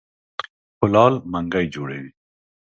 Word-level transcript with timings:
کولال 0.77 1.13
منګی 1.31 1.65
جوړوي. 1.73 2.09